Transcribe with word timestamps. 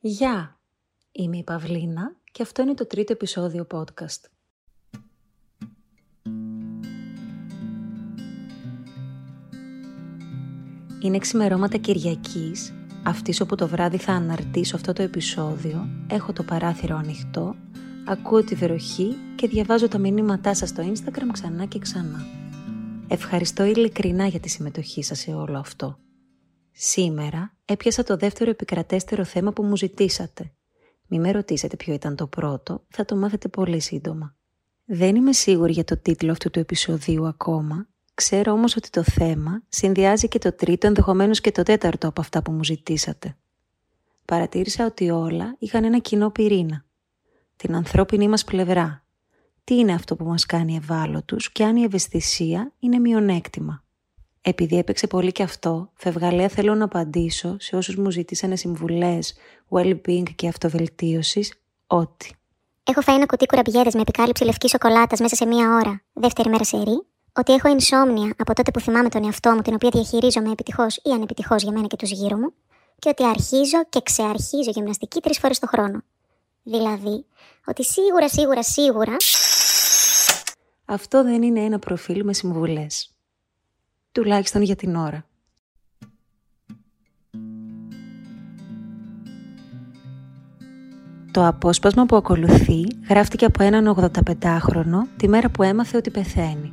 Γεια! 0.00 0.60
Είμαι 1.12 1.36
η 1.36 1.42
Παυλίνα 1.42 2.16
και 2.32 2.42
αυτό 2.42 2.62
είναι 2.62 2.74
το 2.74 2.86
τρίτο 2.86 3.12
επεισόδιο 3.12 3.66
podcast. 3.70 4.30
Είναι 11.02 11.18
ξημερώματα 11.18 11.76
Κυριακής, 11.76 12.74
αυτής 13.04 13.40
όπου 13.40 13.54
το 13.54 13.68
βράδυ 13.68 13.96
θα 13.96 14.12
αναρτήσω 14.12 14.76
αυτό 14.76 14.92
το 14.92 15.02
επεισόδιο, 15.02 15.88
έχω 16.10 16.32
το 16.32 16.42
παράθυρο 16.42 16.96
ανοιχτό, 16.96 17.54
ακούω 18.06 18.44
τη 18.44 18.54
βροχή 18.54 19.16
και 19.36 19.48
διαβάζω 19.48 19.88
τα 19.88 19.98
μηνύματά 19.98 20.54
σας 20.54 20.68
στο 20.68 20.92
Instagram 20.92 21.28
ξανά 21.32 21.64
και 21.64 21.78
ξανά. 21.78 22.26
Ευχαριστώ 23.08 23.64
ειλικρινά 23.64 24.26
για 24.26 24.40
τη 24.40 24.48
συμμετοχή 24.48 25.02
σας 25.02 25.18
σε 25.18 25.34
όλο 25.34 25.58
αυτό. 25.58 25.98
Σήμερα 26.78 27.52
έπιασα 27.64 28.02
το 28.02 28.16
δεύτερο 28.16 28.50
επικρατέστερο 28.50 29.24
θέμα 29.24 29.52
που 29.52 29.62
μου 29.62 29.76
ζητήσατε. 29.76 30.52
Μη 31.06 31.18
με 31.18 31.30
ρωτήσετε 31.30 31.76
ποιο 31.76 31.94
ήταν 31.94 32.16
το 32.16 32.26
πρώτο, 32.26 32.84
θα 32.88 33.04
το 33.04 33.16
μάθετε 33.16 33.48
πολύ 33.48 33.80
σύντομα. 33.80 34.34
Δεν 34.84 35.16
είμαι 35.16 35.32
σίγουρη 35.32 35.72
για 35.72 35.84
το 35.84 35.96
τίτλο 35.96 36.30
αυτού 36.32 36.50
του 36.50 36.58
επεισοδίου 36.58 37.26
ακόμα, 37.26 37.88
ξέρω 38.14 38.52
όμως 38.52 38.76
ότι 38.76 38.90
το 38.90 39.02
θέμα 39.02 39.62
συνδυάζει 39.68 40.28
και 40.28 40.38
το 40.38 40.52
τρίτο 40.52 40.86
ενδεχομένως 40.86 41.40
και 41.40 41.52
το 41.52 41.62
τέταρτο 41.62 42.08
από 42.08 42.20
αυτά 42.20 42.42
που 42.42 42.52
μου 42.52 42.64
ζητήσατε. 42.64 43.36
Παρατήρησα 44.24 44.86
ότι 44.86 45.10
όλα 45.10 45.56
είχαν 45.58 45.84
ένα 45.84 45.98
κοινό 45.98 46.30
πυρήνα. 46.30 46.84
Την 47.56 47.74
ανθρώπινη 47.74 48.28
μας 48.28 48.44
πλευρά. 48.44 49.04
Τι 49.64 49.74
είναι 49.74 49.92
αυτό 49.92 50.16
που 50.16 50.24
μας 50.24 50.46
κάνει 50.46 50.76
ευάλωτους 50.76 51.52
και 51.52 51.64
αν 51.64 51.76
η 51.76 51.82
ευαισθησία 51.82 52.72
είναι 52.78 52.98
μειονέκτημα. 52.98 53.84
Επειδή 54.48 54.78
έπαιξε 54.78 55.06
πολύ 55.06 55.32
και 55.32 55.42
αυτό, 55.42 55.90
φευγαλέα 55.94 56.48
θέλω 56.48 56.74
να 56.74 56.84
απαντήσω 56.84 57.56
σε 57.58 57.76
όσους 57.76 57.96
μου 57.96 58.10
ζητήσανε 58.10 58.56
συμβουλές, 58.56 59.34
well-being 59.68 60.34
και 60.34 60.48
αυτοβελτίωσης, 60.48 61.52
ότι... 61.86 62.34
Έχω 62.84 63.00
φάει 63.00 63.16
ένα 63.16 63.26
κουτί 63.26 63.46
κουραμπιέδε 63.46 63.90
με 63.94 64.00
επικάλυψη 64.00 64.44
λευκής 64.44 64.70
σοκολάτας 64.70 65.20
μέσα 65.20 65.34
σε 65.34 65.46
μία 65.46 65.74
ώρα, 65.74 66.02
δεύτερη 66.12 66.48
μέρα 66.48 66.64
σε 66.64 66.76
ρί. 66.76 67.06
Ότι 67.32 67.52
έχω 67.52 67.76
insomnia 67.76 68.30
από 68.36 68.54
τότε 68.54 68.70
που 68.70 68.80
θυμάμαι 68.80 69.08
τον 69.08 69.24
εαυτό 69.24 69.50
μου, 69.50 69.62
την 69.62 69.74
οποία 69.74 69.90
διαχειρίζομαι 69.92 70.50
επιτυχώς 70.50 70.96
ή 70.96 71.10
ανεπιτυχώς 71.10 71.62
για 71.62 71.72
μένα 71.72 71.86
και 71.86 71.96
τους 71.96 72.10
γύρω 72.10 72.36
μου. 72.36 72.52
Και 72.98 73.08
ότι 73.08 73.24
αρχίζω 73.24 73.84
και 73.88 74.00
ξεαρχίζω 74.02 74.70
γυμναστική 74.70 75.20
τρεις 75.20 75.38
φορές 75.38 75.58
το 75.58 75.66
χρόνο. 75.66 76.02
Δηλαδή, 76.62 77.24
ότι 77.66 77.84
σίγουρα, 77.84 78.28
σίγουρα, 78.28 78.62
σίγουρα. 78.62 79.16
Αυτό 80.84 81.22
δεν 81.22 81.42
είναι 81.42 81.60
ένα 81.60 81.78
προφίλ 81.78 82.24
με 82.24 82.32
συμβουλές 82.32 83.15
τουλάχιστον 84.16 84.62
για 84.62 84.76
την 84.76 84.96
ώρα. 84.96 85.24
Το 91.30 91.46
απόσπασμα 91.46 92.06
που 92.06 92.16
ακολουθεί 92.16 92.82
γράφτηκε 93.08 93.44
από 93.44 93.62
έναν 93.62 93.96
85χρονο 94.14 95.00
τη 95.16 95.28
μέρα 95.28 95.50
που 95.50 95.62
έμαθε 95.62 95.96
ότι 95.96 96.10
πεθαίνει. 96.10 96.72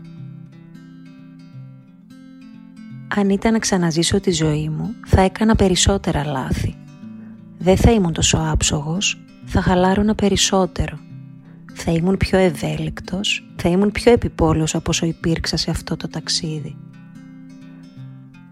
Αν 3.16 3.30
ήταν 3.30 3.52
να 3.52 3.59
ξαναζήσω 3.59 4.19
τη 4.19 4.31
ζωή 4.31 4.69
μου, 4.69 4.95
θα 5.05 5.22
έκανα 5.22 5.55
περισσότερα 5.55 6.25
λάθη. 6.25 6.75
Δεν 7.57 7.78
θα 7.78 7.91
ήμουν 7.91 8.13
τόσο 8.13 8.38
άψογος, 8.52 9.23
θα 9.45 9.61
χαλάρωνα 9.61 10.16
περισσότερο. 10.16 11.00
Θα 11.73 11.91
ήμουν 11.91 12.17
πιο 12.17 12.38
ευέλικτος, 12.38 13.47
θα 13.55 13.69
ήμουν 13.69 13.91
πιο 13.91 14.11
επιπόλαιος 14.11 14.75
από 14.75 14.89
όσο 14.89 15.05
υπήρξα 15.05 15.57
σε 15.57 15.72
αυτό 15.72 15.97
το 15.97 16.07
ταξίδι. 16.07 16.78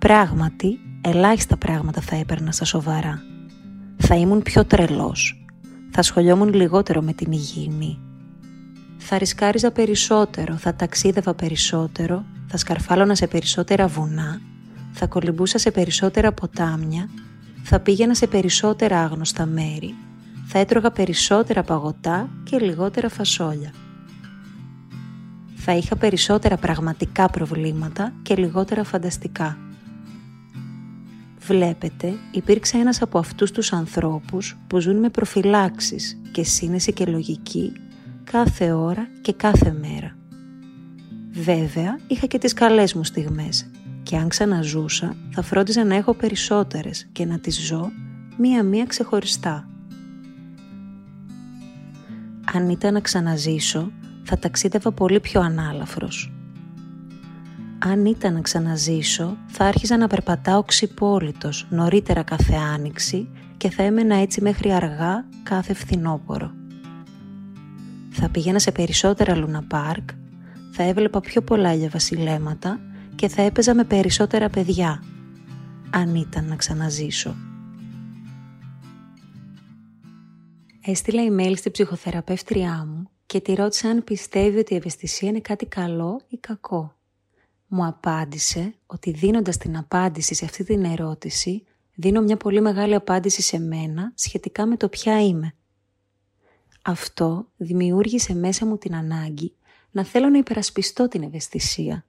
Πράγματι, 0.02 0.80
ελάχιστα 1.02 1.58
πράγματα 1.58 2.02
θα 2.02 2.16
έπαιρνα 2.16 2.52
στα 2.52 2.66
σοβαρά. 2.66 3.22
Θα 3.98 4.16
ήμουν 4.16 4.42
πιο 4.42 4.66
τρελός. 4.66 5.46
Θα 5.92 6.02
σχολιόμουν 6.02 6.54
λιγότερο 6.54 7.02
με 7.02 7.14
την 7.14 7.32
υγιεινή. 7.32 8.00
Θα 8.98 9.18
ρισκάριζα 9.18 9.72
περισσότερο, 9.72 10.56
θα 10.56 10.76
ταξίδευα 10.76 11.34
περισσότερο, 11.34 12.26
θα 12.48 12.58
σκαρφάλωνα 12.58 13.16
σε 13.16 13.28
περισσότερα 13.28 13.88
βουνά, 13.88 14.42
θα 14.92 15.08
κολυμπούσα 15.08 15.58
σε 15.58 15.72
περισσότερα 15.72 16.32
ποτάμια, 16.32 17.10
θα 17.64 17.80
πήγαινα 17.80 18.16
σε 18.16 18.28
περισσότερα 18.28 19.04
άγνωστα 19.04 19.46
μέρη, 19.46 19.96
θα 20.46 20.60
έτρωγα 20.60 20.92
περισσότερα 20.92 21.64
παγωτά 21.64 22.30
και 22.44 22.58
λιγότερα 22.60 23.10
φασόλια. 23.10 23.72
Θα 25.56 25.76
είχα 25.76 25.96
περισσότερα 25.96 26.58
πραγματικά 26.58 27.30
προβλήματα 27.30 28.14
και 28.22 28.36
λιγότερα 28.36 28.84
φανταστικά. 28.84 29.58
Βλέπετε, 31.46 32.14
υπήρξε 32.32 32.78
ένας 32.78 33.02
από 33.02 33.18
αυτούς 33.18 33.52
τους 33.52 33.74
ανθρώπους 33.74 34.58
που 34.68 34.80
ζουν 34.80 34.96
με 34.96 35.10
προφυλάξεις 35.10 36.22
και 36.32 36.44
σύνεση 36.44 36.94
και 36.94 37.06
λογική 37.06 37.74
κάθε 38.24 38.72
ώρα 38.72 39.08
και 39.22 39.34
κάθε 39.34 39.72
μέρα. 39.72 40.16
Βέβαια, 41.32 42.00
είχα 42.08 42.26
και 42.26 42.38
τις 42.38 42.54
καλές 42.54 42.94
μου 42.94 43.04
στιγμές 43.04 43.70
και 44.04 44.18
αν 44.18 44.28
ξαναζούσα 44.28 45.16
θα 45.32 45.42
φρόντιζα 45.42 45.84
να 45.84 45.96
έχω 45.96 46.14
περισσότερες 46.14 47.10
και 47.12 47.26
να 47.26 47.40
τις 47.40 47.66
ζω 47.66 47.92
μία-μία 48.38 48.86
ξεχωριστά. 48.86 49.68
Αν 52.54 52.70
ήταν 52.70 52.94
να 52.94 53.00
ξαναζήσω, 53.00 53.92
θα 54.24 54.40
ταξίδευα 54.40 54.92
πολύ 54.92 55.20
πιο 55.20 55.42
ανάλαφρος 55.42 56.32
αν 57.84 58.06
ήταν 58.06 58.34
να 58.34 58.42
ξαναζήσω, 58.42 59.38
θα 59.48 59.66
άρχιζα 59.66 59.98
να 59.98 60.08
περπατάω 60.08 60.64
ξυπόλυτος 60.64 61.68
νωρίτερα 61.70 62.24
κάθε 62.24 62.54
άνοιξη 62.74 63.30
και 63.58 63.70
θα 63.70 63.84
έμενα 63.84 64.16
έτσι 64.16 64.42
μέχρι 64.42 64.74
αργά 64.74 65.26
κάθε 65.44 65.74
φθινόπορο. 65.74 66.52
Θα 68.10 68.30
πήγαινα 68.30 68.60
σε 68.60 68.72
περισσότερα 68.72 69.36
λούνα 69.36 69.64
πάρκ, 69.64 70.10
θα 70.72 70.84
έβλεπα 70.84 71.20
πιο 71.20 71.42
πολλά 71.42 71.90
βασιλέματα 71.90 72.80
και 73.16 73.28
θα 73.28 73.42
έπαιζα 73.42 73.74
με 73.74 73.84
περισσότερα 73.84 74.50
παιδιά, 74.50 75.04
αν 75.90 76.16
ήταν 76.16 76.46
να 76.46 76.56
ξαναζήσω. 76.56 77.36
Έστειλα 80.86 81.22
email 81.30 81.54
στη 81.56 81.72
ψυχοθεραπεύτριά 81.72 82.88
μου 82.88 83.10
και 83.26 83.40
τη 83.40 83.54
ρώτησα 83.54 83.90
αν 83.90 84.04
πιστεύει 84.04 84.60
ότι 84.60 84.74
η 84.74 84.78
ευαισθησία 84.78 85.30
είναι 85.30 85.40
κάτι 85.40 85.66
καλό 85.66 86.22
ή 86.28 86.38
κακό 86.38 86.96
μου 87.74 87.86
απάντησε 87.86 88.74
ότι 88.86 89.12
δίνοντας 89.12 89.58
την 89.58 89.78
απάντηση 89.78 90.36
σε 90.36 90.46
αυτή 90.46 90.64
την 90.64 90.84
ερώτηση, 90.84 91.64
δίνω 91.96 92.22
μια 92.22 92.38
πολύ 92.38 92.62
μεγάλη 92.62 92.96
απάντηση 92.96 93.42
σε 93.42 93.60
μένα 93.60 94.12
σχετικά 94.16 94.66
με 94.66 94.78
το 94.78 94.90
ποια 94.90 95.22
είμαι. 95.22 95.54
Αυτό 96.82 97.48
δημιούργησε 97.58 98.34
μέσα 98.34 98.66
μου 98.66 98.78
την 98.78 98.96
ανάγκη 98.96 99.56
να 99.92 100.04
θέλω 100.04 100.30
να 100.30 100.38
υπερασπιστώ 100.38 101.08
την 101.08 101.24
ευαισθησία. 101.24 102.06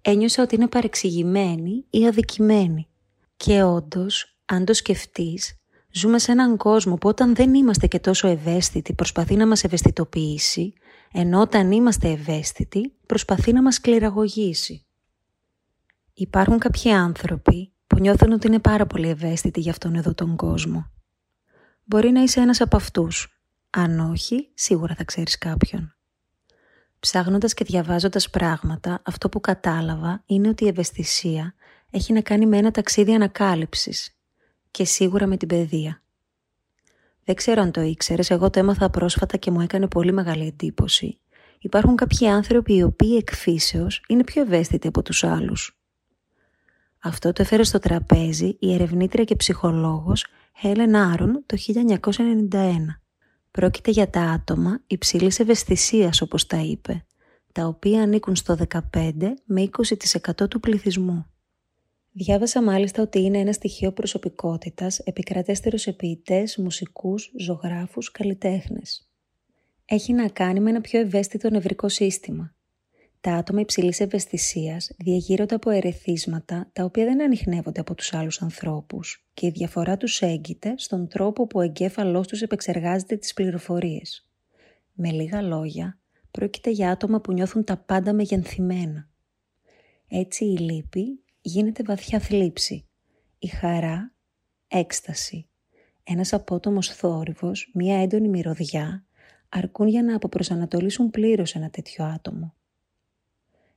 Ένιωσα 0.00 0.42
ότι 0.42 0.54
είναι 0.54 0.68
παρεξηγημένη 0.68 1.84
ή 1.90 2.06
αδικημένη. 2.06 2.88
Και 3.36 3.62
όντως, 3.62 4.36
αν 4.44 4.64
το 4.64 4.74
σκεφτείς, 4.74 5.58
ζούμε 5.90 6.18
σε 6.18 6.32
έναν 6.32 6.56
κόσμο 6.56 6.94
που 6.96 7.08
όταν 7.08 7.34
δεν 7.34 7.54
είμαστε 7.54 7.86
και 7.86 7.98
τόσο 7.98 8.28
ευαίσθητοι 8.28 8.92
προσπαθεί 8.92 9.36
να 9.36 9.46
μας 9.46 9.64
ευαισθητοποιήσει 9.64 10.72
ενώ 11.12 11.40
όταν 11.40 11.72
είμαστε 11.72 12.10
ευαίσθητοι 12.10 12.92
προσπαθεί 13.06 13.52
να 13.52 13.62
μας 13.62 13.80
κληραγωγήσει. 13.80 14.86
Υπάρχουν 16.14 16.58
κάποιοι 16.58 16.92
άνθρωποι 16.92 17.72
που 17.86 17.98
νιώθουν 17.98 18.32
ότι 18.32 18.46
είναι 18.46 18.58
πάρα 18.58 18.86
πολύ 18.86 19.08
ευαίσθητοι 19.08 19.60
για 19.60 19.70
αυτόν 19.70 19.94
εδώ 19.94 20.14
τον 20.14 20.36
κόσμο. 20.36 20.90
Μπορεί 21.84 22.10
να 22.10 22.22
είσαι 22.22 22.40
ένας 22.40 22.60
από 22.60 22.76
αυτούς. 22.76 23.42
Αν 23.70 24.00
όχι, 24.00 24.50
σίγουρα 24.54 24.94
θα 24.94 25.04
ξέρεις 25.04 25.38
κάποιον. 25.38 25.96
Ψάχνοντας 27.00 27.54
και 27.54 27.64
διαβάζοντας 27.64 28.30
πράγματα, 28.30 29.02
αυτό 29.04 29.28
που 29.28 29.40
κατάλαβα 29.40 30.22
είναι 30.26 30.48
ότι 30.48 30.64
η 30.64 30.68
ευαισθησία 30.68 31.54
έχει 31.90 32.12
να 32.12 32.20
κάνει 32.20 32.46
με 32.46 32.56
ένα 32.56 32.70
ταξίδι 32.70 33.14
ανακάλυψης 33.14 34.18
και 34.70 34.84
σίγουρα 34.84 35.26
με 35.26 35.36
την 35.36 35.48
παιδεία. 35.48 36.02
Δεν 37.28 37.36
ξέρω 37.36 37.62
αν 37.62 37.70
το 37.70 37.80
ήξερες, 37.80 38.30
εγώ 38.30 38.50
το 38.50 38.58
έμαθα 38.58 38.90
πρόσφατα 38.90 39.36
και 39.36 39.50
μου 39.50 39.60
έκανε 39.60 39.88
πολύ 39.88 40.12
μεγάλη 40.12 40.46
εντύπωση. 40.46 41.20
Υπάρχουν 41.58 41.96
κάποιοι 41.96 42.28
άνθρωποι 42.28 42.74
οι 42.74 42.82
οποίοι 42.82 43.14
εκφύσεως 43.18 44.04
είναι 44.08 44.24
πιο 44.24 44.42
ευαίσθητοι 44.42 44.88
από 44.88 45.02
τους 45.02 45.24
άλλους. 45.24 45.78
Αυτό 46.98 47.32
το 47.32 47.42
έφερε 47.42 47.62
στο 47.62 47.78
τραπέζι 47.78 48.56
η 48.58 48.74
ερευνήτρια 48.74 49.24
και 49.24 49.36
ψυχολόγος 49.36 50.26
Helen 50.62 50.92
Άρον 51.12 51.44
το 51.46 51.56
1991. 52.50 52.56
Πρόκειται 53.50 53.90
για 53.90 54.10
τα 54.10 54.20
άτομα 54.20 54.80
υψηλής 54.86 55.38
ευαισθησίας 55.38 56.20
όπως 56.20 56.46
τα 56.46 56.58
είπε, 56.58 57.04
τα 57.52 57.66
οποία 57.66 58.02
ανήκουν 58.02 58.36
στο 58.36 58.56
15 58.68 58.80
με 59.44 59.68
20% 60.40 60.48
του 60.50 60.60
πληθυσμού. 60.60 61.26
Διάβασα 62.12 62.62
μάλιστα 62.62 63.02
ότι 63.02 63.20
είναι 63.20 63.38
ένα 63.38 63.52
στοιχείο 63.52 63.92
προσωπικότητας 63.92 64.98
επικρατέστερος 64.98 65.80
σε 65.80 65.92
ποιητές, 65.92 66.56
μουσικούς, 66.56 67.32
ζωγράφους, 67.38 68.10
καλλιτέχνες. 68.10 69.10
Έχει 69.84 70.12
να 70.12 70.28
κάνει 70.28 70.60
με 70.60 70.70
ένα 70.70 70.80
πιο 70.80 71.00
ευαίσθητο 71.00 71.50
νευρικό 71.50 71.88
σύστημα. 71.88 72.54
Τα 73.20 73.32
άτομα 73.32 73.60
υψηλής 73.60 74.00
ευαισθησίας 74.00 74.90
διαγείρονται 74.98 75.54
από 75.54 75.70
ερεθίσματα 75.70 76.70
τα 76.72 76.84
οποία 76.84 77.04
δεν 77.04 77.22
ανοιχνεύονται 77.22 77.80
από 77.80 77.94
τους 77.94 78.14
άλλους 78.14 78.42
ανθρώπους 78.42 79.26
και 79.34 79.46
η 79.46 79.50
διαφορά 79.50 79.96
τους 79.96 80.20
έγκυται 80.20 80.74
στον 80.76 81.08
τρόπο 81.08 81.46
που 81.46 81.58
ο 81.58 81.62
εγκέφαλός 81.62 82.26
τους 82.26 82.42
επεξεργάζεται 82.42 83.16
τις 83.16 83.34
πληροφορίες. 83.34 84.30
Με 84.92 85.10
λίγα 85.10 85.42
λόγια, 85.42 85.98
πρόκειται 86.30 86.70
για 86.70 86.90
άτομα 86.90 87.20
που 87.20 87.32
νιώθουν 87.32 87.64
τα 87.64 87.76
πάντα 87.76 88.12
μεγενθυμένα. 88.12 89.08
Έτσι 90.08 90.44
η 90.44 90.56
λύπη 90.58 91.22
γίνεται 91.48 91.82
βαθιά 91.82 92.18
θλίψη, 92.20 92.86
η 93.38 93.46
χαρά 93.46 94.14
έκσταση, 94.68 95.48
ένας 96.04 96.32
απότομος 96.32 96.88
θόρυβος, 96.88 97.70
μία 97.74 98.02
έντονη 98.02 98.28
μυρωδιά 98.28 99.04
αρκούν 99.48 99.88
για 99.88 100.02
να 100.02 100.14
αποπροσανατολίσουν 100.14 101.10
πλήρως 101.10 101.54
ένα 101.54 101.70
τέτοιο 101.70 102.04
άτομο. 102.04 102.54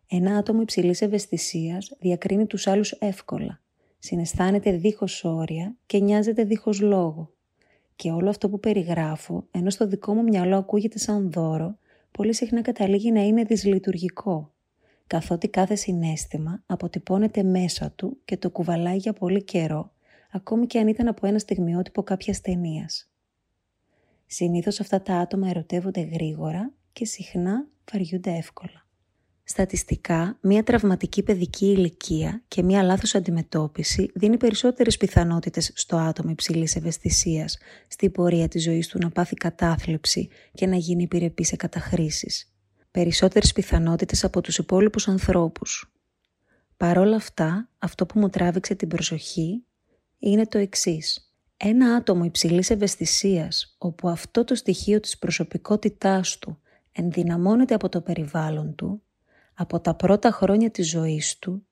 Ένα 0.07 0.37
άτομο 0.37 0.61
υψηλής 0.61 1.01
ευαισθησίας 1.01 1.91
διακρίνει 1.99 2.45
τους 2.45 2.67
άλλους 2.67 2.91
εύκολα, 2.91 3.61
συναισθάνεται 3.99 4.71
δίχως 4.71 5.23
όρια 5.23 5.75
και 5.85 5.99
νοιάζεται 5.99 6.43
δίχως 6.43 6.81
λόγο. 6.81 7.33
Και 7.95 8.11
όλο 8.11 8.29
αυτό 8.29 8.49
που 8.49 8.59
περιγράφω, 8.59 9.47
ενώ 9.51 9.69
στο 9.69 9.87
δικό 9.87 10.13
μου 10.13 10.23
μυαλό 10.23 10.57
ακούγεται 10.57 10.99
σαν 10.99 11.31
δώρο, 11.31 11.77
πολύ 12.11 12.33
συχνά 12.33 12.61
καταλήγει 12.61 13.11
να 13.11 13.21
είναι 13.21 13.43
δυσλειτουργικό, 13.43 14.53
καθότι 15.11 15.47
κάθε 15.47 15.75
συνέστημα 15.75 16.63
αποτυπώνεται 16.65 17.43
μέσα 17.43 17.91
του 17.91 18.17
και 18.25 18.37
το 18.37 18.49
κουβαλάει 18.49 18.97
για 18.97 19.13
πολύ 19.13 19.43
καιρό, 19.43 19.91
ακόμη 20.31 20.67
και 20.67 20.79
αν 20.79 20.87
ήταν 20.87 21.07
από 21.07 21.27
ένα 21.27 21.39
στιγμιότυπο 21.39 22.03
κάποιας 22.03 22.41
ταινίας. 22.41 23.11
Συνήθως 24.25 24.79
αυτά 24.79 25.01
τα 25.01 25.15
άτομα 25.15 25.49
ερωτεύονται 25.49 26.01
γρήγορα 26.01 26.71
και 26.93 27.05
συχνά 27.05 27.67
βαριούνται 27.91 28.31
εύκολα. 28.31 28.85
Στατιστικά, 29.43 30.37
μία 30.41 30.63
τραυματική 30.63 31.23
παιδική 31.23 31.65
ηλικία 31.65 32.43
και 32.47 32.63
μία 32.63 32.83
λάθος 32.83 33.15
αντιμετώπιση 33.15 34.11
δίνει 34.15 34.37
περισσότερες 34.37 34.97
πιθανότητες 34.97 35.71
στο 35.75 35.97
άτομο 35.97 36.29
υψηλής 36.29 36.75
ευαισθησίας 36.75 37.57
στην 37.87 38.11
πορεία 38.11 38.47
της 38.47 38.63
ζωής 38.63 38.87
του 38.87 38.97
να 39.01 39.09
πάθει 39.09 39.35
κατάθλιψη 39.35 40.29
και 40.53 40.67
να 40.67 40.75
γίνει 40.75 41.03
επιρρεπής 41.03 41.47
σε 41.47 41.55
καταχρήσεις. 41.55 42.50
Περισσότερες 42.91 43.53
πιθανότητες 43.53 44.23
από 44.23 44.41
τους 44.41 44.57
υπόλοιπους 44.57 45.07
ανθρώπους. 45.07 45.93
Παρόλα 46.77 47.15
αυτά, 47.15 47.69
αυτό 47.79 48.05
που 48.05 48.19
μου 48.19 48.29
τράβηξε 48.29 48.75
την 48.75 48.87
προσοχή 48.87 49.63
είναι 50.19 50.47
το 50.47 50.57
εξής. 50.57 51.33
Ένα 51.57 51.95
άτομο 51.95 52.23
υψηλής 52.23 52.69
ευαισθησίας, 52.69 53.75
όπου 53.77 54.09
αυτό 54.09 54.43
το 54.43 54.55
στοιχείο 54.55 54.99
της 54.99 55.17
προσωπικότητάς 55.17 56.39
του 56.39 56.59
ενδυναμώνεται 56.91 57.73
από 57.73 57.89
το 57.89 58.01
περιβάλλον 58.01 58.75
του, 58.75 59.01
από 59.53 59.79
τα 59.79 59.95
πρώτα 59.95 60.31
χρόνια 60.31 60.71
της 60.71 60.89
ζωής 60.89 61.39
του, 61.39 61.65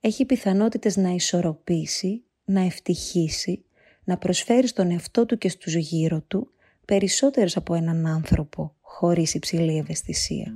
έχει 0.00 0.24
πιθανότητες 0.24 0.96
να 0.96 1.10
ισορροπήσει, 1.10 2.24
να 2.44 2.60
ευτυχήσει, 2.60 3.64
να 4.04 4.18
προσφέρει 4.18 4.66
στον 4.66 4.90
εαυτό 4.90 5.26
του 5.26 5.38
και 5.38 5.48
στους 5.48 5.74
γύρω 5.74 6.20
του 6.20 6.52
περισσότερες 6.84 7.56
από 7.56 7.74
έναν 7.74 8.06
άνθρωπο 8.06 8.76
χωρίς 8.88 9.34
υψηλή 9.34 9.78
ευαισθησία. 9.78 10.54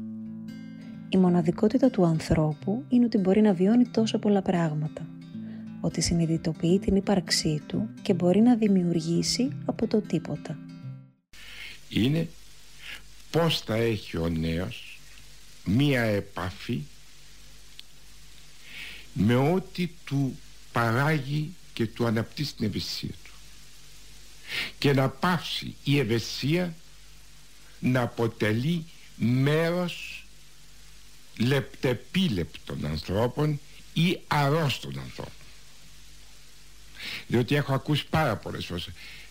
Η 1.08 1.16
μοναδικότητα 1.16 1.90
του 1.90 2.04
ανθρώπου 2.04 2.84
είναι 2.88 3.04
ότι 3.04 3.18
μπορεί 3.18 3.40
να 3.40 3.52
βιώνει 3.52 3.86
τόσο 3.86 4.18
πολλά 4.18 4.42
πράγματα 4.42 5.06
ότι 5.80 6.00
συνειδητοποιεί 6.00 6.78
την 6.78 6.96
ύπαρξή 6.96 7.62
του 7.66 7.88
και 8.02 8.14
μπορεί 8.14 8.40
να 8.40 8.56
δημιουργήσει 8.56 9.50
από 9.64 9.86
το 9.86 10.00
τίποτα. 10.00 10.58
Είναι 11.88 12.28
πώς 13.30 13.60
θα 13.60 13.74
έχει 13.74 14.16
ο 14.16 14.28
νέος 14.28 15.00
μία 15.64 16.02
επαφή 16.02 16.82
με 19.12 19.34
ό,τι 19.34 19.88
του 20.04 20.38
παράγει 20.72 21.54
και 21.72 21.86
του 21.86 22.06
αναπτύσσει 22.06 22.54
την 22.56 22.66
ευαισθησία 22.66 23.14
του 23.24 23.30
και 24.78 24.92
να 24.92 25.08
πάψει 25.08 25.74
η 25.84 25.98
ευαισθησία 25.98 26.74
να 27.82 28.00
αποτελεί 28.00 28.84
μέρος 29.16 30.24
λεπτεπίλεπτων 31.36 32.86
ανθρώπων 32.86 33.60
ή 33.92 34.18
αρρώστων 34.26 34.98
ανθρώπων. 34.98 35.32
Διότι 37.26 37.54
έχω 37.54 37.74
ακούσει 37.74 38.06
πάρα 38.10 38.36
πολλές 38.36 38.66
φορές 38.66 38.88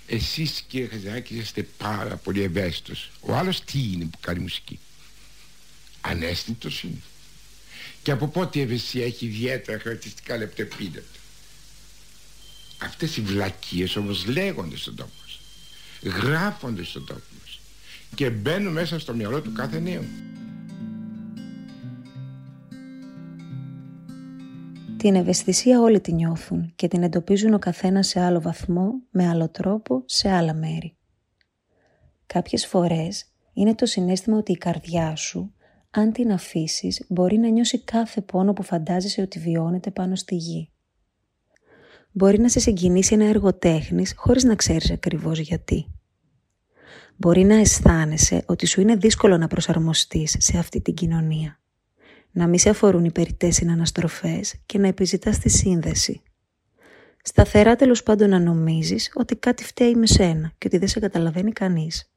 εσείς 0.07 0.63
κύριε 0.68 0.88
Χαζάκη 0.88 1.36
είστε 1.36 1.63
πάρα 1.63 2.15
πολύ 2.15 2.42
ευαίσθητος 2.42 3.12
ο 3.19 3.36
άλλος 3.36 3.62
τι 3.62 3.80
είναι 3.80 4.06
που 4.06 4.18
κάνει 4.21 4.39
μουσική 4.39 4.80
ανέστητος 6.01 6.83
είναι. 6.83 7.01
Και 8.03 8.12
από 8.12 8.27
πότε 8.27 8.59
η 8.59 8.62
ευαισθησία 8.62 9.06
έχει 9.06 9.25
ιδιαίτερα 9.25 9.80
χαρακτηριστικά 9.80 10.38
λεπτεπίδευτα 10.38 11.19
αυτές 12.81 13.18
οι 13.18 13.21
βλακίες 13.21 13.95
όμως 13.95 14.25
λέγονται 14.25 14.75
στον 14.77 14.95
τόπο 14.95 15.12
μας. 15.21 15.39
Γράφονται 16.15 16.83
στον 16.83 17.06
τόπο 17.06 17.21
μας 17.30 17.30
και 18.15 18.29
μπαίνουν 18.29 18.73
μέσα 18.73 18.99
στο 18.99 19.13
μυαλό 19.13 19.41
του 19.41 19.53
κάθε 19.53 19.79
νέου 19.79 20.03
Την 25.01 25.15
ευαισθησία 25.15 25.81
όλοι 25.81 26.01
τη 26.01 26.13
νιώθουν 26.13 26.71
και 26.75 26.87
την 26.87 27.03
εντοπίζουν 27.03 27.53
ο 27.53 27.59
καθένας 27.59 28.07
σε 28.07 28.19
άλλο 28.19 28.41
βαθμό, 28.41 28.91
με 29.11 29.27
άλλο 29.27 29.49
τρόπο, 29.49 30.03
σε 30.05 30.29
άλλα 30.29 30.53
μέρη. 30.53 30.95
Κάποιες 32.25 32.65
φορές 32.65 33.25
είναι 33.53 33.75
το 33.75 33.85
συνέστημα 33.85 34.37
ότι 34.37 34.51
η 34.51 34.57
καρδιά 34.57 35.15
σου, 35.15 35.53
αν 35.91 36.11
την 36.11 36.31
αφήσεις, 36.31 37.05
μπορεί 37.09 37.37
να 37.37 37.47
νιώσει 37.47 37.83
κάθε 37.83 38.21
πόνο 38.21 38.53
που 38.53 38.63
φαντάζεσαι 38.63 39.21
ότι 39.21 39.39
βιώνεται 39.39 39.91
πάνω 39.91 40.15
στη 40.15 40.35
γη. 40.35 40.69
Μπορεί 42.11 42.39
να 42.39 42.49
σε 42.49 42.59
συγκινήσει 42.59 43.13
ένα 43.13 43.25
έργο 43.25 43.53
τέχνης 43.53 44.13
χωρίς 44.17 44.43
να 44.43 44.55
ξέρεις 44.55 44.91
ακριβώς 44.91 45.39
γιατί. 45.39 46.00
Μπορεί 47.15 47.43
να 47.43 47.55
αισθάνεσαι 47.55 48.43
ότι 48.45 48.65
σου 48.65 48.81
είναι 48.81 48.95
δύσκολο 48.95 49.38
να 49.38 49.47
προσαρμοστείς 49.47 50.35
σε 50.39 50.57
αυτή 50.57 50.81
την 50.81 50.93
κοινωνία 50.93 51.61
να 52.31 52.47
μην 52.47 52.59
σε 52.59 52.69
αφορούν 52.69 53.05
οι 53.05 53.11
περιττές 53.11 53.55
συναναστροφές 53.55 54.55
και 54.65 54.77
να 54.77 54.88
επιζητάς 54.88 55.39
τη 55.39 55.49
σύνδεση. 55.49 56.21
Σταθερά 57.23 57.75
τέλος 57.75 58.03
πάντων 58.03 58.29
να 58.29 58.39
νομίζεις 58.39 59.11
ότι 59.15 59.35
κάτι 59.35 59.63
φταίει 59.63 59.95
με 59.95 60.07
σένα 60.07 60.51
και 60.57 60.67
ότι 60.67 60.77
δεν 60.77 60.88
σε 60.88 60.99
καταλαβαίνει 60.99 61.51
κανείς. 61.51 62.11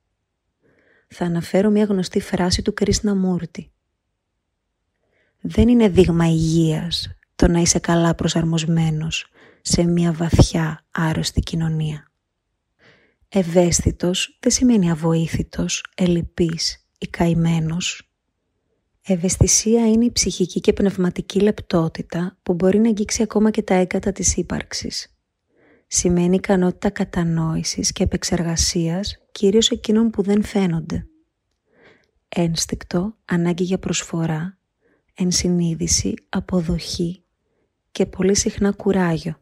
Θα 1.08 1.24
αναφέρω 1.24 1.70
μια 1.70 1.84
γνωστή 1.84 2.20
φράση 2.20 2.62
του 2.62 2.74
Κρίσνα 2.74 3.14
Μούρτη. 3.14 3.70
Δεν 5.40 5.68
είναι 5.68 5.88
δείγμα 5.88 6.26
υγείας 6.26 7.16
το 7.36 7.48
να 7.48 7.60
είσαι 7.60 7.78
καλά 7.78 8.14
προσαρμοσμένος 8.14 9.30
σε 9.60 9.84
μια 9.84 10.12
βαθιά 10.12 10.84
άρρωστη 10.90 11.40
κοινωνία. 11.40 12.12
Ευαίσθητος 13.36 14.38
δεν 14.40 14.52
σημαίνει 14.52 14.90
αβοήθητος, 14.90 15.84
ελλειπής 15.96 16.86
ή 16.98 17.06
καημένος. 17.06 18.14
Ευαισθησία 19.06 19.88
είναι 19.88 20.04
η 20.04 20.12
ψυχική 20.12 20.60
και 20.60 20.72
πνευματική 20.72 21.40
λεπτότητα 21.40 22.38
που 22.42 22.54
μπορεί 22.54 22.78
να 22.78 22.88
αγγίξει 22.88 23.22
ακόμα 23.22 23.50
και 23.50 23.62
τα 23.62 23.74
έγκατα 23.74 24.12
της 24.12 24.36
ύπαρξης. 24.36 25.16
Σημαίνει 25.86 26.34
ικανότητα 26.34 26.90
κατανόησης 26.90 27.92
και 27.92 28.02
επεξεργασίας 28.02 29.18
κυρίως 29.32 29.70
εκείνων 29.70 30.10
που 30.10 30.22
δεν 30.22 30.42
φαίνονται. 30.42 31.06
Ένστικτο, 32.28 33.16
ανάγκη 33.24 33.64
για 33.64 33.78
προσφορά, 33.78 34.58
ενσυνείδηση, 35.14 36.14
αποδοχή 36.28 37.24
και 37.90 38.06
πολύ 38.06 38.36
συχνά 38.36 38.72
κουράγιο. 38.72 39.40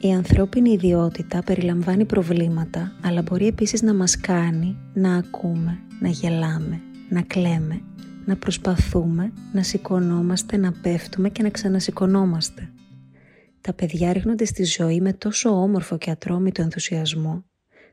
Η 0.00 0.12
ανθρώπινη 0.12 0.70
ιδιότητα 0.70 1.42
περιλαμβάνει 1.42 2.04
προβλήματα, 2.04 2.92
αλλά 3.02 3.22
μπορεί 3.22 3.46
επίσης 3.46 3.82
να 3.82 3.94
μας 3.94 4.20
κάνει 4.20 4.76
να 4.94 5.16
ακούμε, 5.16 5.78
να 6.00 6.08
γελάμε, 6.08 6.80
να 7.08 7.22
κλαίμε, 7.22 7.80
να 8.24 8.36
προσπαθούμε, 8.36 9.32
να 9.52 9.62
σηκωνόμαστε, 9.62 10.56
να 10.56 10.72
πέφτουμε 10.72 11.28
και 11.28 11.42
να 11.42 11.50
ξανασηκωνόμαστε. 11.50 12.72
Τα 13.60 13.72
παιδιά 13.72 14.12
ρίχνονται 14.12 14.44
στη 14.44 14.64
ζωή 14.64 15.00
με 15.00 15.12
τόσο 15.12 15.50
όμορφο 15.50 15.98
και 15.98 16.10
ατρόμητο 16.10 16.62
ενθουσιασμό. 16.62 17.44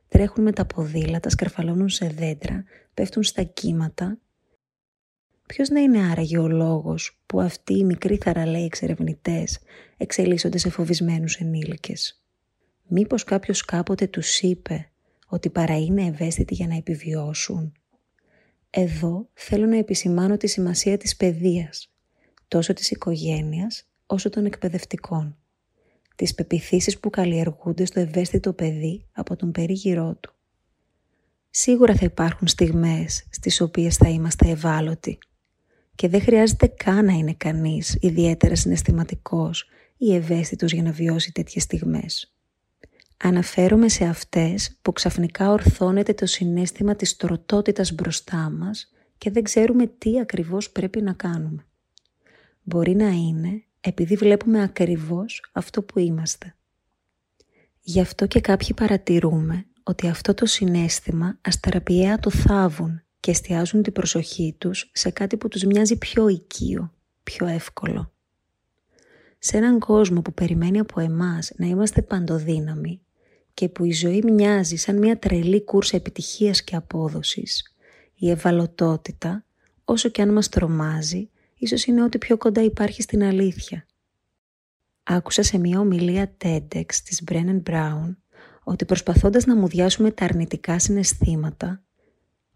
Τρέχουν 0.08 0.44
με 0.44 0.52
τα 0.52 0.66
ποδήλατα, 0.66 1.30
σκαρφαλώνουν 1.30 1.90
σε 1.90 2.08
δέντρα, 2.08 2.64
πέφτουν 2.94 3.24
στα 3.24 3.44
κύματα 3.44 4.18
Ποιος 5.48 5.70
να 5.70 5.80
είναι 5.80 6.10
άραγε 6.12 6.38
ο 6.38 6.48
λόγος 6.48 7.20
που 7.26 7.42
αυτοί 7.42 7.78
οι 7.78 7.84
μικροί 7.84 8.18
θαραλέοι 8.18 8.66
εξερευνητές 8.66 9.60
εξελίσσονται 9.98 10.58
σε 10.58 10.70
φοβισμένους 10.70 11.36
ενήλικες; 11.36 12.24
Μήπως 12.88 13.24
κάποιος 13.24 13.66
κάποτε 13.66 14.08
τους 14.08 14.40
είπε 14.40 14.92
ότι 15.28 15.50
παρά 15.50 15.78
είναι 15.78 16.06
ευαίσθητοι 16.06 16.54
για 16.54 16.68
να 16.68 16.76
επιβιώσουν; 16.76 17.74
Εδώ 18.70 19.30
θέλω 19.34 19.66
να 19.66 19.78
επισημάνω 19.78 20.38
τη 20.38 20.48
σημασία 20.48 20.98
της 20.98 21.16
παιδείας, 21.16 21.94
τόσο 22.48 22.74
της 22.74 22.92
οικογένειας 22.92 23.88
όσο 24.06 24.30
των 24.30 24.46
εκπαιδευτικών. 24.46 25.38
Τις 26.16 26.36
πεπιθήσεις 26.36 27.00
που 27.00 27.10
καλλιεργούνται 27.10 27.86
στο 27.86 28.00
ευαίσθητο 28.00 28.54
παιδί 28.54 29.06
από 29.12 29.36
τον 29.36 29.52
περίγυρό 29.52 30.16
του. 30.16 30.34
Σίγουρα 31.50 31.96
θα 31.96 32.06
υπάρχουν 32.06 32.48
στιγμές 32.48 33.28
στις 33.30 33.62
οποίες 33.62 33.96
θα 33.96 34.10
είμαστε 34.10 34.50
ευάλωτοι 34.50 35.18
και 35.96 36.08
δεν 36.08 36.22
χρειάζεται 36.22 36.68
καν 36.68 37.06
να 37.06 37.14
είναι 37.14 37.34
κανείς 37.34 37.98
ιδιαίτερα 38.02 38.56
συναισθηματικός 38.56 39.70
ή 39.98 40.16
ευαίσθητος 40.16 40.74
για 40.74 40.84
να 40.84 40.92
βιώσει 40.92 41.32
τέτοιες 41.32 41.64
στιγμές. 41.64 42.36
Αναφέρομαι 43.18 43.90
σε 43.90 44.06
αυτές 44.06 44.78
που 44.82 44.92
ξαφνικά 44.92 45.52
ορθώνεται 45.52 46.14
το 46.14 46.26
συνέστημα 46.26 46.96
της 46.96 47.16
τροτότητας 47.16 47.94
μπροστά 47.94 48.50
μας 48.50 48.92
και 49.18 49.32
δεν 49.32 49.44
ξέρουμε 49.44 49.88
τι 49.88 50.20
ακριβώς 50.20 50.72
πρέπει 50.72 51.02
να 51.02 51.14
κάνουμε. 51.14 51.66
Μπορεί 52.64 52.96
να 52.96 53.08
είναι 53.08 53.64
επειδή 53.82 54.16
βλέπουμε 54.16 54.64
ακριβώς 54.64 55.50
αυτό 55.54 55.82
που 55.84 56.00
είμαστε. 56.00 56.56
Γι' 57.82 58.00
αυτό 58.00 58.28
και 58.28 58.42
κάποιοι 58.42 58.74
παρατηρούμε 58.74 59.66
ότι 59.84 60.08
αυτό 60.08 60.34
το 60.34 60.46
συνέστημα 60.46 61.38
αστραπιαία 61.42 62.20
το 62.20 62.30
θάβουν 62.30 63.05
και 63.26 63.32
εστιάζουν 63.32 63.82
την 63.82 63.94
προσοχή 63.94 64.56
τους 64.58 64.90
σε 64.94 65.10
κάτι 65.10 65.38
που 65.38 65.48
τους 65.48 65.64
μοιάζει 65.64 65.98
πιο 65.98 66.28
οικείο, 66.28 66.94
πιο 67.24 67.48
εύκολο. 67.48 68.12
Σε 69.40 69.58
έναν 69.58 69.80
κόσμο 69.80 70.22
που 70.22 70.34
περιμένει 70.34 70.80
από 70.80 71.00
εμάς 71.00 71.52
να 71.56 71.66
είμαστε 71.66 72.02
παντοδύναμοι 72.02 73.02
και 73.54 73.70
που 73.70 73.84
η 73.84 73.92
ζωή 73.92 74.22
μοιάζει 74.24 74.76
σαν 74.76 74.98
μια 74.98 75.20
τρελή 75.20 75.64
κούρσα 75.64 75.96
επιτυχίας 75.98 76.64
και 76.64 76.76
απόδοσης, 76.76 77.76
η 78.16 78.30
ευαλωτότητα, 78.30 79.46
όσο 79.86 80.10
και 80.10 80.22
αν 80.22 80.34
μας 80.34 80.50
τρομάζει, 80.50 81.30
ίσως 81.58 81.86
είναι 81.86 82.04
ό,τι 82.04 82.18
πιο 82.18 82.38
κοντά 82.38 82.62
υπάρχει 82.62 83.02
στην 83.02 83.24
αλήθεια. 83.24 83.86
Άκουσα 85.04 85.44
σε 85.44 85.58
μια 85.58 85.80
ομιλία 85.80 86.36
TEDx 86.44 86.94
της 87.04 87.24
Brennan 87.32 87.62
Brown 87.70 88.16
ότι 88.64 88.86
προσπαθώντας 88.86 89.46
να 89.46 89.56
μουδιάσουμε 89.56 90.12
τα 90.12 90.26
αρνητικά 90.26 90.80
συναισθήματα, 90.80 91.85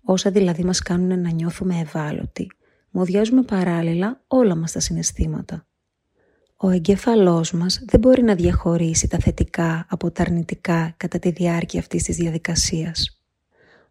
όσα 0.01 0.31
δηλαδή 0.31 0.63
μας 0.63 0.79
κάνουν 0.79 1.21
να 1.21 1.31
νιώθουμε 1.31 1.79
ευάλωτοι, 1.79 2.51
μουδιάζουμε 2.89 3.41
παράλληλα 3.41 4.23
όλα 4.27 4.55
μας 4.55 4.71
τα 4.71 4.79
συναισθήματα. 4.79 5.67
Ο 6.61 6.69
εγκέφαλός 6.69 7.51
μας 7.51 7.81
δεν 7.85 7.99
μπορεί 7.99 8.23
να 8.23 8.35
διαχωρίσει 8.35 9.07
τα 9.07 9.17
θετικά 9.17 9.85
από 9.89 10.11
τα 10.11 10.21
αρνητικά 10.21 10.93
κατά 10.97 11.19
τη 11.19 11.29
διάρκεια 11.29 11.79
αυτής 11.79 12.03
της 12.03 12.15
διαδικασίας. 12.15 13.23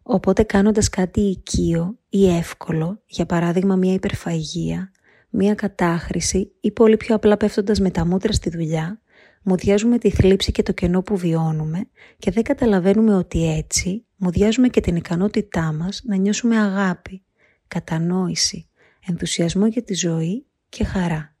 Οπότε 0.01 0.43
κάνοντας 0.43 0.89
κάτι 0.89 1.21
οικείο 1.21 1.97
ή 2.09 2.29
εύκολο, 2.29 3.03
για 3.05 3.25
παράδειγμα 3.25 3.75
μια 3.75 3.93
υπερφαγία, 3.93 4.91
μια 5.29 5.55
κατάχρηση 5.55 6.51
ή 6.61 6.71
πολύ 6.71 6.97
πιο 6.97 7.15
απλά 7.15 7.37
πέφτοντας 7.37 7.79
με 7.79 7.91
τα 7.91 8.05
μούτρα 8.05 8.31
στη 8.31 8.49
δουλειά, 8.49 9.01
μουδιάζουμε 9.43 9.97
τη 9.97 10.09
θλίψη 10.09 10.51
και 10.51 10.63
το 10.63 10.71
κενό 10.71 11.01
που 11.01 11.17
βιώνουμε 11.17 11.89
και 12.17 12.31
δεν 12.31 12.43
καταλαβαίνουμε 12.43 13.15
ότι 13.15 13.55
έτσι 13.57 14.05
μουδιάζουμε 14.19 14.67
και 14.67 14.81
την 14.81 14.95
ικανότητά 14.95 15.73
μας 15.73 16.01
να 16.03 16.15
νιώσουμε 16.15 16.57
αγάπη, 16.57 17.23
κατανόηση, 17.67 18.69
ενθουσιασμό 19.07 19.67
για 19.67 19.83
τη 19.83 19.93
ζωή 19.93 20.45
και 20.69 20.83
χαρά. 20.83 21.35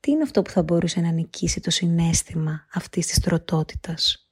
Τι 0.00 0.10
είναι 0.10 0.22
αυτό 0.22 0.42
που 0.42 0.50
θα 0.50 0.62
μπορούσε 0.62 1.00
να 1.00 1.10
νικήσει 1.10 1.60
το 1.60 1.70
συνέστημα 1.70 2.66
αυτής 2.72 3.06
της 3.06 3.20
τροτότητας; 3.20 4.30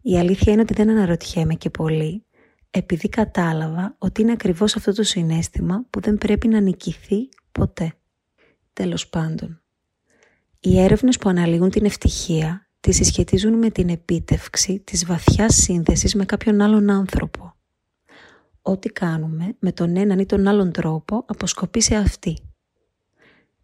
Η 0.00 0.18
αλήθεια 0.18 0.52
είναι 0.52 0.62
ότι 0.62 0.74
δεν 0.74 0.90
αναρωτιέμαι 0.90 1.54
και 1.54 1.70
πολύ, 1.70 2.24
επειδή 2.70 3.08
κατάλαβα 3.08 3.94
ότι 3.98 4.22
είναι 4.22 4.32
ακριβώς 4.32 4.76
αυτό 4.76 4.92
το 4.92 5.02
συνέστημα 5.02 5.86
που 5.90 6.00
δεν 6.00 6.18
πρέπει 6.18 6.48
να 6.48 6.60
νικηθεί 6.60 7.28
ποτέ. 7.52 7.94
Τέλος 8.72 9.08
πάντων, 9.08 9.62
οι 10.60 10.80
έρευνες 10.80 11.18
που 11.18 11.28
αναλύουν 11.28 11.70
την 11.70 11.84
ευτυχία 11.84 12.68
τη 12.82 12.92
συσχετίζουν 12.92 13.58
με 13.58 13.70
την 13.70 13.88
επίτευξη 13.88 14.78
της 14.78 15.06
βαθιάς 15.06 15.54
σύνδεσης 15.54 16.14
με 16.14 16.24
κάποιον 16.24 16.60
άλλον 16.60 16.90
άνθρωπο. 16.90 17.54
Ό,τι 18.62 18.88
κάνουμε 18.88 19.56
με 19.58 19.72
τον 19.72 19.96
έναν 19.96 20.18
ή 20.18 20.26
τον 20.26 20.46
άλλον 20.46 20.72
τρόπο 20.72 21.24
αποσκοπεί 21.26 21.80
σε 21.80 21.94
αυτή. 21.94 22.38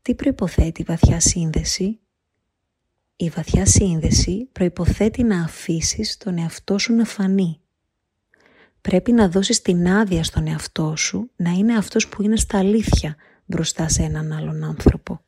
Τι 0.03 0.15
προϋποθέτει 0.15 0.81
η 0.81 0.85
βαθιά 0.85 1.21
σύνδεση; 1.21 2.01
Η 3.17 3.29
βαθιά 3.29 3.67
σύνδεση 3.67 4.49
προϋποθέτει 4.53 5.23
να 5.23 5.43
αφήσεις 5.43 6.17
τον 6.17 6.39
εαυτό 6.39 6.79
σου 6.79 6.95
να 6.95 7.05
φανεί. 7.05 7.61
Πρέπει 8.81 9.13
να 9.13 9.29
δώσεις 9.29 9.63
την 9.63 9.89
άδεια 9.89 10.25
στον 10.25 10.47
εαυτό 10.47 10.97
σου 10.97 11.31
να 11.37 11.51
είναι 11.51 11.77
αυτός 11.77 12.09
που 12.09 12.23
είναι 12.23 12.37
στα 12.37 12.59
αλήθεια 12.59 13.17
μπροστά 13.45 13.89
σε 13.89 14.03
έναν 14.03 14.33
άλλον 14.33 14.65
άνθρωπο 14.65 15.23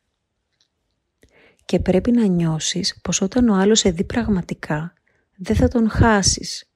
και 1.70 1.80
πρέπει 1.80 2.10
να 2.10 2.26
νιώσεις 2.26 2.98
πως 3.02 3.20
όταν 3.20 3.48
ο 3.48 3.54
άλλος 3.54 3.78
σε 3.78 3.90
δει 3.90 4.04
πραγματικά 4.04 4.92
δεν 5.36 5.56
θα 5.56 5.68
τον 5.68 5.90
χάσεις. 5.90 6.70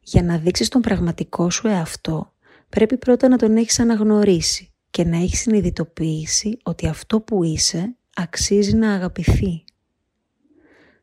Για 0.00 0.22
να 0.22 0.38
δείξεις 0.38 0.68
τον 0.68 0.80
πραγματικό 0.80 1.50
σου 1.50 1.66
εαυτό 1.66 2.34
πρέπει 2.68 2.96
πρώτα 2.96 3.28
να 3.28 3.36
τον 3.36 3.56
έχεις 3.56 3.78
αναγνωρίσει 3.78 4.72
και 4.90 5.04
να 5.04 5.16
έχεις 5.16 5.40
συνειδητοποιήσει 5.40 6.58
ότι 6.62 6.86
αυτό 6.86 7.20
που 7.20 7.44
είσαι 7.44 7.96
αξίζει 8.14 8.76
να 8.76 8.92
αγαπηθεί. 8.92 9.64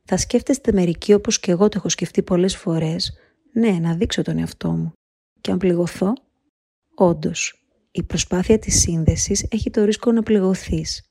Θα 0.04 0.18
σκέφτεστε 0.18 0.72
μερικοί 0.72 1.14
όπως 1.14 1.40
και 1.40 1.52
εγώ 1.52 1.70
το 1.70 1.78
έχω 1.78 1.90
σκεφτεί 1.90 2.24
πολλές 2.24 2.56
φορές, 2.56 3.14
ναι, 3.54 3.72
να 3.72 3.96
δείξω 3.96 4.22
τον 4.22 4.38
εαυτό 4.38 4.72
μου. 4.72 4.94
Και 5.42 5.52
αν 5.52 5.58
πληγωθώ, 5.58 6.14
όντως, 6.96 7.66
η 7.92 8.04
προσπάθεια 8.04 8.60
της 8.60 8.80
σύνδεσης 8.80 9.46
έχει 9.50 9.70
το 9.70 9.84
ρίσκο 9.84 10.12
να 10.12 10.24
πληγωθείς 10.24 11.10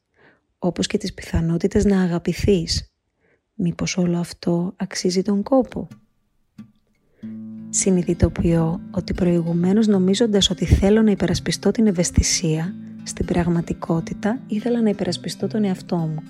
όπως 0.64 0.86
και 0.86 0.98
τις 0.98 1.14
πιθανότητες 1.14 1.84
να 1.84 2.02
αγαπηθείς. 2.02 2.92
Μήπως 3.54 3.96
όλο 3.96 4.18
αυτό 4.18 4.72
αξίζει 4.76 5.22
τον 5.22 5.42
κόπο; 5.42 5.88
Συνειδητοποιώ 7.68 8.80
ότι 8.90 9.14
προηγουμένως 9.14 9.86
νομίζοντας 9.86 10.50
ότι 10.50 10.64
θέλω 10.64 11.02
να 11.02 11.10
υπερασπιστώ 11.10 11.70
την 11.70 11.86
ευαισθησία, 11.86 12.74
στην 13.02 13.26
πραγματικότητα 13.26 14.40
ήθελα 14.46 14.82
να 14.82 14.88
υπερασπιστώ 14.88 15.46
τον 15.46 15.64
εαυτό 15.64 15.96
μου. 15.96 16.22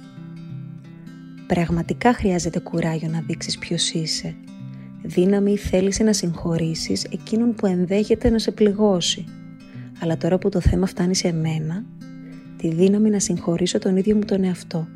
Πραγματικά 1.46 2.14
χρειάζεται 2.14 2.60
κουράγιο 2.60 3.08
να 3.08 3.20
δείξεις 3.20 3.58
ποιος 3.58 3.90
είσαι. 3.92 4.34
Δύναμη 5.02 5.52
ή 5.52 5.56
θέληση 5.56 6.02
να 6.02 6.12
συγχωρήσεις 6.12 7.04
εκείνον 7.04 7.54
που 7.54 7.66
ενδέχεται 7.66 8.30
να 8.30 8.38
σε 8.38 8.50
πληγώσει. 8.50 9.24
Αλλά 10.00 10.16
τώρα 10.16 10.38
που 10.38 10.48
το 10.48 10.60
θέμα 10.60 10.86
φτάνει 10.86 11.14
σε 11.14 11.32
μένα, 11.32 11.84
τη 12.64 12.74
δύναμη 12.74 13.10
να 13.10 13.18
συγχωρήσω 13.18 13.78
τον 13.78 13.96
ίδιο 13.96 14.16
μου 14.16 14.24
τον 14.24 14.44
εαυτό. 14.44 14.88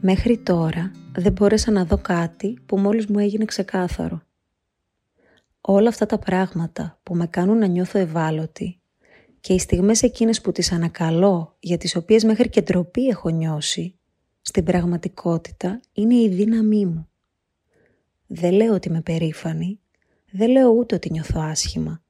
Μέχρι 0.00 0.38
τώρα 0.38 0.90
δεν 1.16 1.32
μπόρεσα 1.32 1.70
να 1.70 1.84
δω 1.84 1.98
κάτι 1.98 2.58
που 2.66 2.78
μόλις 2.78 3.06
μου 3.06 3.18
έγινε 3.18 3.44
ξεκάθαρο. 3.44 4.22
Όλα 5.60 5.88
αυτά 5.88 6.06
τα 6.06 6.18
πράγματα 6.18 7.00
που 7.02 7.14
με 7.16 7.26
κάνουν 7.26 7.58
να 7.58 7.66
νιώθω 7.66 7.98
ευάλωτη 7.98 8.80
και 9.40 9.52
οι 9.52 9.58
στιγμές 9.58 10.02
εκείνες 10.02 10.40
που 10.40 10.52
τις 10.52 10.72
ανακαλώ 10.72 11.56
για 11.60 11.78
τις 11.78 11.96
οποίες 11.96 12.24
μέχρι 12.24 12.48
και 12.48 12.62
ντροπή 12.62 13.06
έχω 13.06 13.28
νιώσει, 13.28 13.98
στην 14.40 14.64
πραγματικότητα 14.64 15.80
είναι 15.92 16.14
η 16.14 16.28
δύναμή 16.28 16.86
μου. 16.86 17.08
Δεν 18.26 18.52
λέω 18.52 18.74
ότι 18.74 18.88
είμαι 18.88 19.00
περήφανη, 19.00 19.80
δεν 20.30 20.50
λέω 20.50 20.68
ούτε 20.68 20.94
ότι 20.94 21.10
νιώθω 21.10 21.40
άσχημα. 21.40 22.02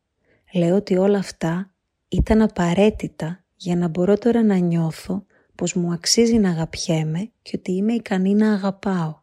Λέω 0.53 0.77
ότι 0.77 0.97
όλα 0.97 1.19
αυτά 1.19 1.75
ήταν 2.09 2.43
απαραίτητα 2.43 3.42
για 3.63 3.77
να 3.77 3.89
μπορώ 3.89 4.19
τώρα 4.19 4.43
να 4.43 4.57
νιώθω 4.57 5.25
πως 5.55 5.75
μου 5.75 5.93
αξίζει 5.93 6.39
να 6.39 6.51
αγαπιέμαι 6.51 7.31
και 7.43 7.57
ότι 7.59 7.73
είμαι 7.73 7.93
ικανή 7.93 8.35
να 8.35 8.53
αγαπάω. 8.53 9.21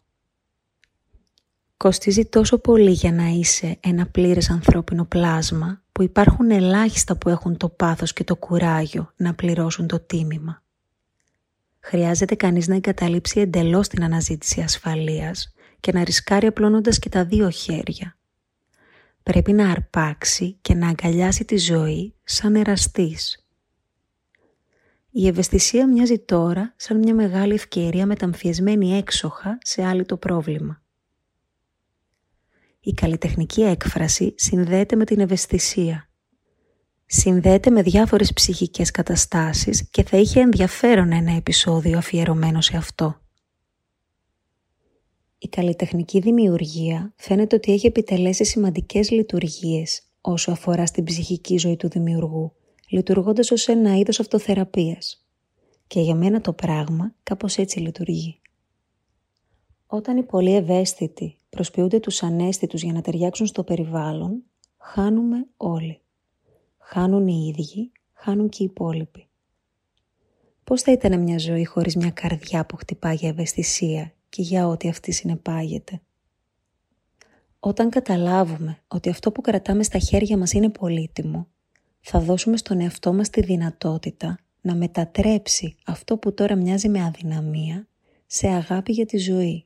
Κοστίζει 1.78 2.26
τόσο 2.26 2.58
πολύ 2.58 2.92
για 2.92 3.12
να 3.12 3.28
είσαι 3.28 3.78
ένα 3.80 4.08
πλήρες 4.08 4.50
ανθρώπινο 4.50 5.06
πλάσμα 5.06 5.82
που 5.92 6.04
υπάρχουν 6.04 6.52
ελάχιστα 6.52 7.18
που 7.18 7.30
έχουν 7.30 7.58
το 7.58 7.70
πάθος 7.70 8.14
και 8.14 8.24
το 8.24 8.36
κουράγιο 8.36 9.14
να 9.16 9.34
πληρώσουν 9.34 9.88
το 9.88 10.00
τίμημα. 10.00 10.64
Χρειάζεται 11.80 12.36
κανείς 12.36 12.68
να 12.68 12.76
εγκαταλείψει 12.76 13.40
εντελώς 13.40 13.88
την 13.88 14.04
αναζήτηση 14.04 14.62
ασφαλείας 14.62 15.54
και 15.80 15.92
να 15.92 16.04
ρισκάρει 16.04 16.48
απλώνοντας 16.48 17.00
και 17.00 17.10
τα 17.10 17.26
δύο 17.26 17.50
χέρια. 17.50 18.18
Πρέπει 19.24 19.54
να 19.54 19.72
αρπάξει 19.72 20.58
και 20.62 20.74
να 20.74 20.88
αγκαλιάσει 20.88 21.46
τη 21.46 21.58
ζωή 21.58 22.14
σαν 22.24 22.56
εραστής 22.56 23.44
η 25.12 25.28
ευαισθησία 25.28 25.88
μοιάζει 25.88 26.20
τώρα 26.20 26.74
σαν 26.78 26.98
μια 26.98 27.14
μεγάλη 27.14 27.54
ευκαιρία 27.54 28.06
μεταμφιεσμένη 28.06 28.98
έξοχα 28.98 29.58
σε 29.62 29.86
άλλη 29.86 30.06
το 30.06 30.18
πρόβλημα. 30.18 30.82
Η 32.80 32.94
καλλιτεχνική 32.94 33.62
έκφραση 33.62 34.34
συνδέεται 34.38 34.96
με 34.96 35.06
την 35.06 35.20
ευαισθησία. 35.20 36.10
Συνδέεται 37.06 37.70
με 37.70 37.82
διάφορες 37.82 38.34
ψυχικές 38.34 38.92
καταστάσεις 38.92 39.90
και 39.90 40.04
θα 40.04 40.18
είχε 40.18 40.40
ενδιαφέρον 40.40 41.12
ένα 41.12 41.32
επεισόδιο 41.32 41.98
αφιερωμένο 41.98 42.62
σε 42.62 42.78
αυτό. 42.78 43.22
Η 45.38 45.48
καλλιτεχνική 45.48 46.20
δημιουργία 46.20 47.14
φαίνεται 47.16 47.56
ότι 47.56 47.72
έχει 47.72 47.88
επιτελέσει 47.88 48.46
σημαντικές 48.46 49.10
λειτουργίες 49.10 50.02
όσο 50.22 50.52
αφορά 50.52 50.86
στην 50.86 51.04
ψυχική 51.04 51.58
ζωή 51.58 51.76
του 51.76 51.90
δημιουργού 51.90 52.54
λειτουργώντας 52.90 53.52
ως 53.52 53.68
ένα 53.68 53.98
είδος 53.98 54.20
αυτοθεραπείας. 54.20 55.28
Και 55.88 56.02
για 56.02 56.16
μένα 56.16 56.42
το 56.42 56.54
πράγμα 56.54 57.16
κάπως 57.24 57.58
έτσι 57.58 57.80
λειτουργεί. 57.80 58.40
Όταν 59.88 60.18
οι 60.18 60.24
πολύ 60.24 60.56
ευαίσθητοι 60.56 61.38
προσποιούνται 61.50 62.00
τους 62.00 62.24
ανέστητους 62.24 62.82
για 62.82 62.94
να 62.94 63.02
ταιριάξουν 63.02 63.46
στο 63.46 63.64
περιβάλλον, 63.64 64.44
χάνουμε 64.78 65.48
όλοι. 65.58 66.02
Χάνουν 66.78 67.28
οι 67.28 67.54
ίδιοι, 67.56 67.92
χάνουν 68.14 68.50
και 68.50 68.64
οι 68.64 68.66
υπόλοιποι. 68.66 69.28
Πώς 70.64 70.82
θα 70.82 70.92
ήταν 70.92 71.22
μια 71.22 71.38
ζωή 71.38 71.66
χωρίς 71.66 71.96
μια 71.96 72.12
καρδιά 72.12 72.66
που 72.66 72.76
χτυπά 72.76 73.14
για 73.14 73.30
ευαισθησία 73.30 74.14
και 74.30 74.42
για 74.42 74.68
ό,τι 74.68 74.90
αυτή 74.90 75.12
συνεπάγεται; 75.12 76.02
Όταν 77.60 77.90
καταλάβουμε 77.90 78.78
ότι 78.88 79.10
αυτό 79.10 79.32
που 79.32 79.42
κρατάμε 79.42 79.84
στα 79.84 80.00
χέρια 80.00 80.38
μας 80.38 80.52
είναι 80.52 80.70
πολύτιμο, 80.70 81.48
θα 82.00 82.20
δώσουμε 82.20 82.58
στον 82.58 82.80
εαυτό 82.80 83.14
μας 83.14 83.30
τη 83.30 83.42
δυνατότητα 83.42 84.40
να 84.62 84.76
μετατρέψει 84.76 85.76
αυτό 85.86 86.18
που 86.18 86.34
τώρα 86.34 86.56
μοιάζει 86.56 86.90
με 86.90 87.04
αδυναμία 87.04 87.88
σε 88.26 88.48
αγάπη 88.48 88.92
για 88.92 89.06
τη 89.06 89.18
ζωή. 89.18 89.66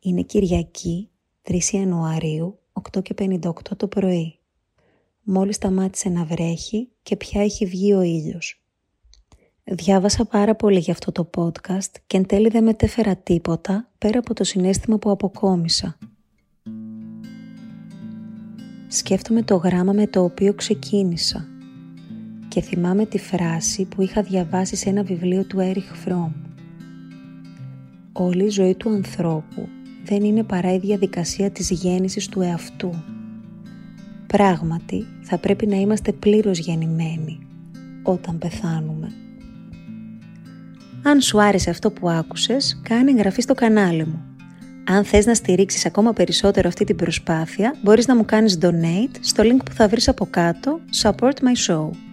Είναι 0.00 0.22
Κυριακή, 0.22 1.10
3 1.42 1.58
Ιανουαρίου, 1.72 2.58
8 2.96 3.02
και 3.02 3.14
58 3.18 3.52
το 3.76 3.88
πρωί. 3.88 4.38
Μόλις 5.22 5.56
σταμάτησε 5.56 6.08
να 6.08 6.24
βρέχει 6.24 6.88
και 7.02 7.16
πια 7.16 7.42
έχει 7.42 7.66
βγει 7.66 7.92
ο 7.92 8.00
ήλιος. 8.00 8.60
Διάβασα 9.64 10.24
πάρα 10.24 10.54
πολύ 10.54 10.78
για 10.78 10.92
αυτό 10.92 11.12
το 11.12 11.30
podcast 11.36 11.90
και 12.06 12.16
εν 12.16 12.26
τέλει 12.26 12.48
δεν 12.48 12.64
μετέφερα 12.64 13.16
τίποτα 13.16 13.90
πέρα 13.98 14.18
από 14.18 14.34
το 14.34 14.44
συνέστημα 14.44 14.98
που 14.98 15.10
αποκόμισα. 15.10 15.98
Σκέφτομαι 18.88 19.42
το 19.42 19.56
γράμμα 19.56 19.92
με 19.92 20.06
το 20.06 20.24
οποίο 20.24 20.54
ξεκίνησα 20.54 21.46
και 22.48 22.60
θυμάμαι 22.60 23.06
τη 23.06 23.18
φράση 23.18 23.84
που 23.84 24.02
είχα 24.02 24.22
διαβάσει 24.22 24.76
σε 24.76 24.88
ένα 24.88 25.02
βιβλίο 25.02 25.44
του 25.44 25.60
Έριχ 25.60 25.96
Φρόμ. 25.96 26.32
Όλη 28.12 28.44
η 28.44 28.48
ζωή 28.48 28.74
του 28.74 28.90
ανθρώπου 28.90 29.68
δεν 30.04 30.24
είναι 30.24 30.42
παρά 30.42 30.74
η 30.74 30.78
διαδικασία 30.78 31.50
της 31.50 31.70
γέννησης 31.70 32.28
του 32.28 32.40
εαυτού. 32.40 32.90
Πράγματι, 34.26 35.06
θα 35.20 35.38
πρέπει 35.38 35.66
να 35.66 35.76
είμαστε 35.76 36.12
πλήρως 36.12 36.58
γεννημένοι 36.58 37.38
όταν 38.02 38.38
πεθάνουμε. 38.38 39.12
Αν 41.02 41.20
σου 41.20 41.42
άρεσε 41.42 41.70
αυτό 41.70 41.90
που 41.90 42.08
άκουσες, 42.08 42.80
κάνε 42.82 43.10
εγγραφή 43.10 43.40
στο 43.40 43.54
κανάλι 43.54 44.06
μου. 44.06 44.25
Αν 44.88 45.04
θες 45.04 45.26
να 45.26 45.34
στηρίξεις 45.34 45.86
ακόμα 45.86 46.12
περισσότερο 46.12 46.68
αυτή 46.68 46.84
την 46.84 46.96
προσπάθεια, 46.96 47.74
μπορείς 47.82 48.06
να 48.06 48.16
μου 48.16 48.24
κάνεις 48.24 48.58
donate 48.62 49.16
στο 49.20 49.42
link 49.42 49.60
που 49.64 49.72
θα 49.72 49.88
βρεις 49.88 50.08
από 50.08 50.26
κάτω 50.30 50.80
Support 51.02 51.34
My 51.34 51.70
Show. 51.70 52.05